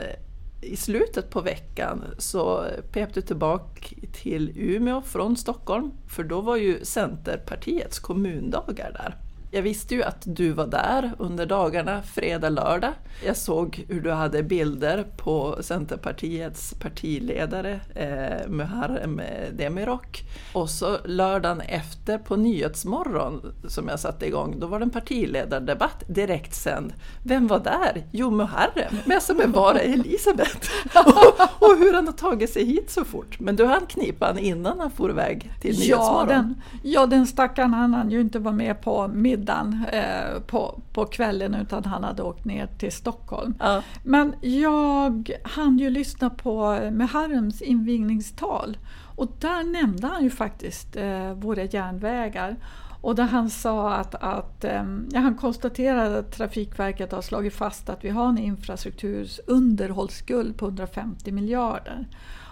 [0.60, 6.56] i slutet på veckan så pep du tillbaka till Umeå från Stockholm, för då var
[6.56, 9.27] ju Centerpartiets kommundagar där.
[9.50, 12.92] Jag visste ju att du var där under dagarna, fredag, lördag.
[13.24, 19.20] Jag såg hur du hade bilder på Centerpartiets partiledare eh, Muharrem
[19.52, 20.22] Demirok.
[20.52, 26.04] Och så lördagen efter på Nyhetsmorgon som jag satte igång, då var det en partiledardebatt
[26.08, 26.92] direkt sänd.
[27.22, 28.06] Vem var där?
[28.12, 30.70] Jo, Muharrem, med som en vara Elisabeth.
[31.06, 33.40] och, och, hur han har tagit sig hit så fort.
[33.40, 36.28] Men du hann knipa han innan han for iväg till Nyhetsmorgon.
[36.28, 39.08] Ja, den, ja, den stackaren han hann ju inte vara med på
[39.38, 43.54] middagen eh, på, på kvällen utan han hade åkt ner till Stockholm.
[43.58, 43.82] Ja.
[44.02, 48.78] Men jag hann ju lyssna på Muharrems invigningstal
[49.16, 52.56] och där nämnde han ju faktiskt eh, våra järnvägar.
[53.00, 57.88] Och där han sa att, att eh, ja, han konstaterade att Trafikverket har slagit fast
[57.88, 62.06] att vi har en infrastruktursunderhållsskuld på 150 miljarder.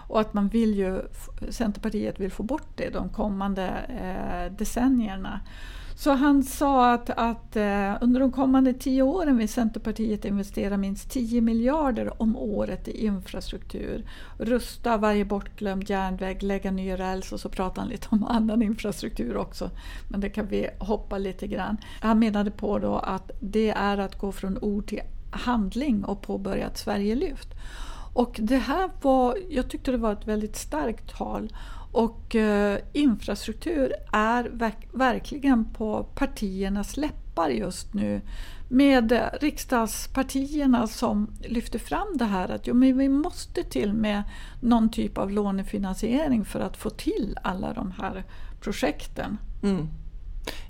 [0.07, 1.01] Och att man vill ju,
[1.49, 5.39] Centerpartiet vill få bort det de kommande eh, decennierna.
[5.97, 11.11] Så han sa att, att eh, under de kommande tio åren vill Centerpartiet investera minst
[11.11, 14.09] 10 miljarder om året i infrastruktur.
[14.37, 19.37] Rusta varje bortglömd järnväg, lägga ny räls och så pratar han lite om annan infrastruktur
[19.37, 19.69] också.
[20.09, 21.77] Men det kan vi hoppa lite grann.
[22.01, 26.67] Han menade på då att det är att gå från ord till handling och påbörja
[26.67, 27.49] ett Sverigelyft.
[28.13, 31.49] Och det här var, jag tyckte det var ett väldigt starkt tal.
[31.97, 38.21] Och eh, infrastruktur är verk verkligen på partiernas läppar just nu.
[38.69, 44.23] Med riksdagspartierna som lyfter fram det här att jo, men vi måste till med
[44.61, 48.23] någon typ av lånefinansiering för att få till alla de här
[48.61, 49.37] projekten.
[49.63, 49.87] Mm.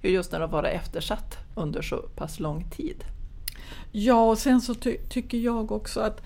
[0.01, 3.03] Just när har varit eftersatt under så pass lång tid.
[3.91, 6.21] Ja, och sen så ty tycker jag också att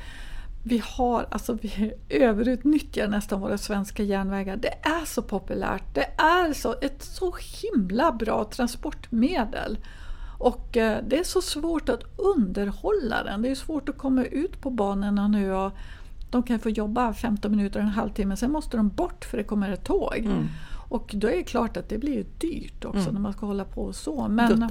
[0.64, 4.58] vi har, alltså vi överutnyttjar nästan våra svenska järnvägar.
[4.58, 5.84] Det är så populärt.
[5.94, 9.78] Det är så, ett så himla bra transportmedel.
[10.38, 13.42] Och eh, det är så svårt att underhålla den.
[13.42, 15.72] Det är svårt att komma ut på banorna nu och
[16.30, 19.70] de kan få jobba 15 minuter, en halvtimme, sen måste de bort för det kommer
[19.70, 20.18] ett tåg.
[20.18, 20.48] Mm.
[20.90, 23.14] Och då är det klart att det blir dyrt också mm.
[23.14, 24.28] när man ska hålla på så.
[24.28, 24.70] Men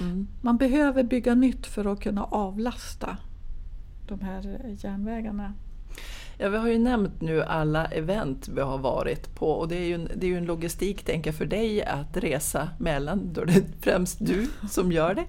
[0.00, 0.26] mm.
[0.40, 3.16] man behöver bygga nytt för att kunna avlasta
[4.06, 5.54] de här järnvägarna.
[6.38, 9.84] Ja, vi har ju nämnt nu alla event vi har varit på och det är
[9.84, 13.40] ju en, det är ju en logistik tänker jag för dig att resa mellan, då
[13.40, 15.24] är det främst du som gör det.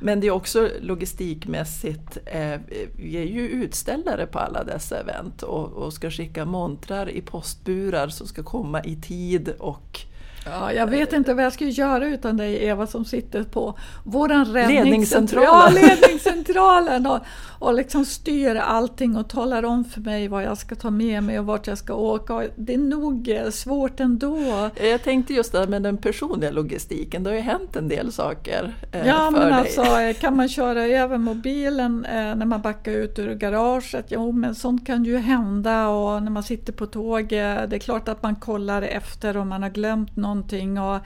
[0.00, 2.60] Men det är också logistikmässigt, eh,
[2.96, 8.08] vi är ju utställare på alla dessa event och, och ska skicka montrar i postburar
[8.08, 10.06] som ska komma i tid och
[10.44, 14.44] Ja, jag vet inte vad jag ska göra utan dig Eva som sitter på våran
[14.44, 17.18] räddningscentral, ledningscentralen och,
[17.58, 21.38] och liksom styr allting och talar om för mig vad jag ska ta med mig
[21.38, 22.42] och vart jag ska åka.
[22.56, 24.70] Det är nog eh, svårt ändå.
[24.80, 28.12] Jag tänkte just det här med den personliga logistiken, det har ju hänt en del
[28.12, 29.52] saker eh, Ja, men dig.
[29.52, 34.06] alltså eh, kan man köra över mobilen eh, när man backar ut ur garaget?
[34.08, 38.08] Jo, men sånt kan ju hända och när man sitter på tåget, det är klart
[38.08, 40.78] att man kollar efter om man har glömt något någonting.
[40.78, 40.96] Och,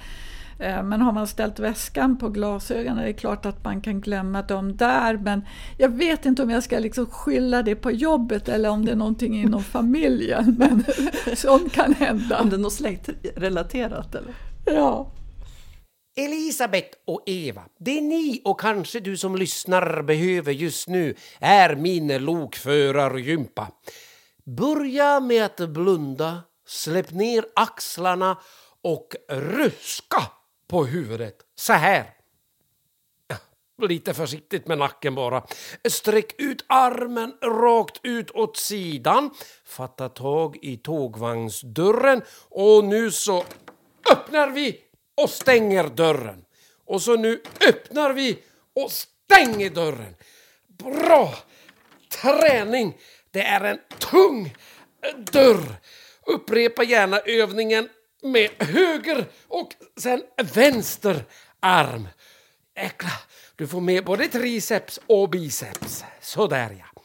[0.59, 4.43] eh, men har man ställt väskan på glasögonen är det klart att man kan glömma
[4.43, 5.17] dem där.
[5.17, 5.45] Men
[5.79, 8.97] jag vet inte om jag ska liksom skylla det på jobbet eller om det är
[8.97, 10.57] någonting inom familjen.
[10.59, 10.85] Men
[11.37, 12.41] sånt kan hända.
[12.41, 14.35] Om det är något släktrelaterat eller?
[14.65, 15.13] Ja.
[16.19, 22.25] Elisabeth och Eva, det ni och kanske du som lyssnar behöver just nu är min
[22.25, 23.69] lokförargympa.
[24.45, 28.37] Börja med att blunda, släpp ner axlarna
[28.87, 30.23] och ruska
[30.69, 31.37] på huvudet.
[31.55, 32.05] Så här.
[33.83, 35.47] Lite försiktigt med nacken bara.
[35.89, 39.31] Sträck ut armen rakt ut åt sidan.
[39.65, 42.23] Fatta tag i tågvagnsdörren.
[42.49, 43.45] Och nu så
[44.13, 44.81] öppnar vi
[45.23, 46.45] och stänger dörren.
[46.85, 48.39] Och så nu öppnar vi
[48.75, 50.15] och stänger dörren.
[50.69, 51.35] Bra
[52.23, 52.99] träning!
[53.31, 54.55] Det är en tung
[55.33, 55.81] dörr.
[56.27, 57.89] Upprepa gärna övningen
[58.23, 60.23] med höger och sen
[60.55, 61.25] vänster
[61.61, 62.09] arm.
[62.75, 63.13] Äckla,
[63.57, 66.05] du får med både triceps och biceps.
[66.21, 67.03] Sådär ja.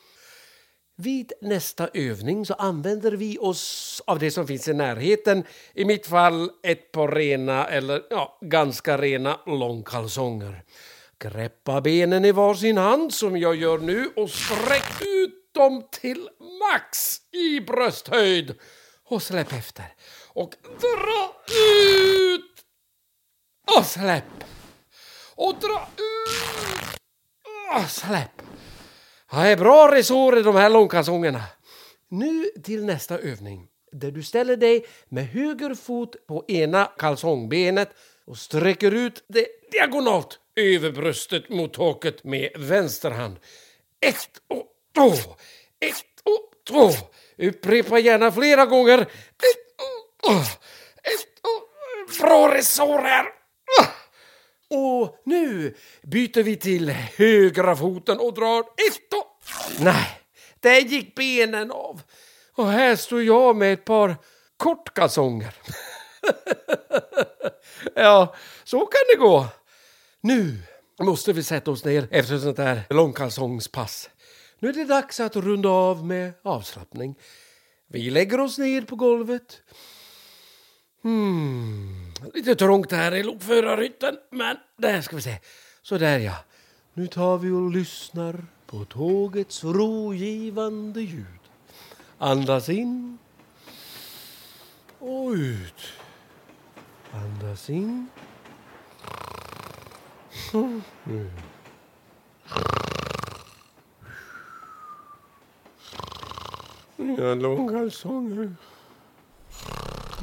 [0.95, 5.43] Vid nästa övning så använder vi oss av det som finns i närheten.
[5.73, 10.63] I mitt fall ett par rena, eller ja, ganska rena långkalsonger.
[11.19, 17.17] Greppa benen i varsin hand som jag gör nu och sträck ut dem till max
[17.31, 18.55] i brösthöjd.
[19.05, 19.85] Och släpp efter
[20.33, 22.65] och dra ut
[23.77, 24.23] och släpp.
[25.35, 26.99] Och dra ut
[27.75, 28.41] och släpp.
[29.31, 31.43] Det är bra resår i de här långkalsongerna.
[32.09, 37.89] Nu till nästa övning där du ställer dig med höger fot på ena kalsongbenet
[38.25, 43.35] och sträcker ut det diagonalt över bröstet mot taket med vänster hand.
[43.99, 45.11] Ett och två,
[45.79, 46.89] ett och två.
[47.37, 49.01] Upprepa gärna flera gånger.
[49.01, 49.60] Ett
[50.29, 52.53] ett och...
[52.53, 53.25] Resår här!
[54.69, 59.43] Och nu byter vi till högra foten och drar ett och...
[59.79, 60.21] Nej,
[60.59, 62.01] där gick benen av.
[62.53, 64.15] Och här står jag med ett par
[64.57, 65.53] kortkalsonger.
[67.95, 69.47] ja, så kan det gå.
[70.21, 70.57] Nu
[70.99, 74.09] måste vi sätta oss ner efter ett sånt här långkalsongspass.
[74.59, 77.15] Nu är det dags att runda av med avslappning.
[77.87, 79.61] Vi lägger oss ner på golvet.
[81.01, 82.13] Hmm.
[82.33, 85.39] Lite trångt här i lokförarhytten, men där ska vi se.
[85.81, 86.35] Så där ja.
[86.93, 91.25] Nu tar vi och lyssnar på tågets rogivande ljud.
[92.17, 93.17] Andas in
[94.99, 95.81] och ut.
[97.11, 98.07] Andas in.
[100.53, 100.81] Mm.
[101.05, 101.31] Mina.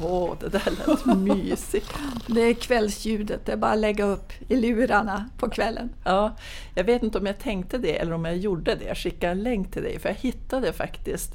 [0.02, 1.92] Åh, det där lät mysigt.
[2.26, 5.90] Det är kvällsljudet, det är bara att lägga upp i lurarna på kvällen.
[6.04, 6.36] Ja,
[6.74, 8.84] jag vet inte om jag tänkte det eller om jag gjorde det.
[8.84, 11.34] Jag skickade en länk till dig för jag hittade faktiskt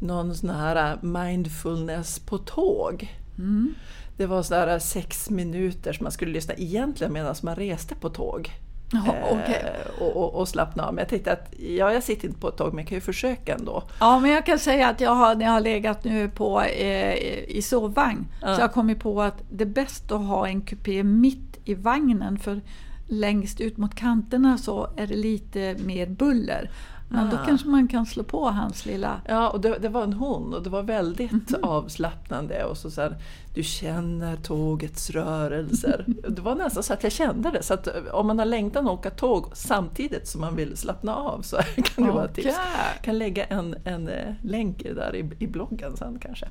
[0.00, 3.14] någon sån här mindfulness på tåg.
[3.38, 3.74] Mm.
[4.16, 8.50] Det var sådär sex minuter som man skulle lyssna egentligen medan man reste på tåg.
[8.92, 9.54] Ja, okay.
[9.54, 10.94] eh, och, och, och, slappna av.
[10.94, 13.00] Men jag tänkte att ja, jag sitter inte på ett tåg men jag kan ju
[13.00, 13.82] försöka ändå.
[14.00, 17.14] Ja, men jag kan säga att jag har, när jag har legat nu på, eh,
[17.48, 18.54] i sovvagn ja.
[18.54, 21.74] så jag har kommit på att det är bäst att ha en kupé mitt i
[21.74, 22.60] vagnen för
[23.06, 26.70] längst ut mot kanterna så är det lite mer buller.
[27.14, 29.20] Men då kanske man kan slå på hans lilla...
[29.28, 31.66] Ja, och det, det var en hon och det var väldigt mm -hmm.
[31.66, 32.64] avslappnande.
[32.64, 33.16] Och så, så här,
[33.54, 36.04] du känner tågets rörelser.
[36.28, 37.62] det var nästan så att jag kände det.
[37.62, 41.42] Så att om man har längtan att åka tåg samtidigt som man vill slappna av
[41.42, 42.56] så kan det vara ett tips.
[43.02, 46.46] Kan lägga en, en eh, länk där i, i bloggen sen kanske.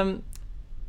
[0.00, 0.18] Um,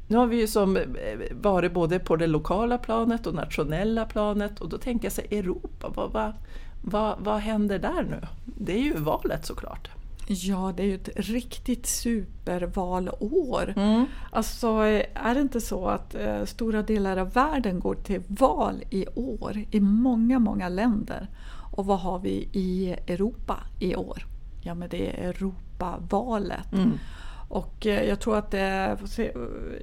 [0.08, 0.84] nu har vi ju som eh,
[1.32, 5.92] varit både på det lokala planet och nationella planet och då tänker jag så Europa,
[5.96, 6.34] vad, vad,
[6.82, 8.22] vad, vad händer där nu?
[8.46, 9.90] Det är ju valet såklart.
[10.28, 13.74] Ja, det är ju ett riktigt supervalår.
[13.78, 14.06] Mm.
[14.32, 14.68] Alltså,
[15.14, 19.64] är det inte så att eh, stora delar av världen går till val i år
[19.72, 21.28] i många, många länder?
[21.72, 24.26] Och vad har vi i Europa i år?
[24.62, 26.74] Ja, men det är Europavalet.
[26.74, 26.92] Mm.
[27.50, 28.98] Och eh, jag tror att det är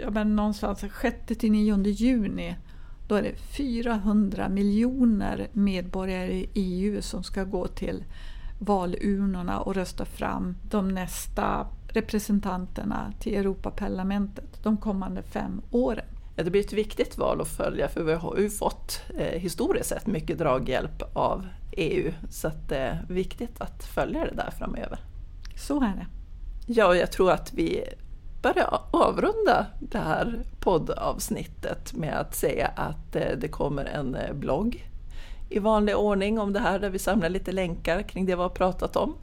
[0.00, 2.56] ja, men någonstans 6-9 juni
[3.08, 8.04] då är det 400 miljoner medborgare i EU som ska gå till
[8.58, 16.06] valurnorna och rösta fram de nästa representanterna till Europaparlamentet de kommande fem åren.
[16.36, 19.88] Ja, det blir ett viktigt val att följa för vi har ju fått eh, historiskt
[19.88, 24.98] sett mycket draghjälp av EU så att det är viktigt att följa det där framöver.
[25.56, 26.06] Så är det.
[26.66, 27.84] Ja, och jag tror att vi
[28.44, 34.90] börja avrunda det här poddavsnittet med att säga att eh, det kommer en eh, blogg
[35.48, 38.48] i vanlig ordning om det här där vi samlar lite länkar kring det vi har
[38.48, 39.14] pratat om.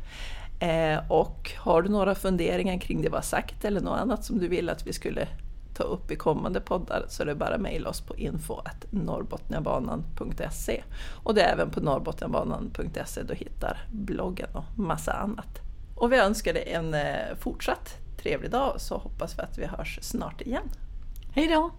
[0.60, 4.40] Eh, och har du några funderingar kring det vi har sagt eller något annat som
[4.40, 5.28] du vill att vi skulle
[5.74, 10.84] ta upp i kommande poddar så är det bara mejla oss på info.norrbotniabanan.se
[11.24, 15.60] och det är även på norrbotniabanan.se du hittar bloggen och massa annat.
[15.96, 16.96] Och vi önskar dig en
[17.40, 20.70] fortsatt trevlig dag så hoppas vi att vi hörs snart igen.
[21.34, 21.72] Hej då!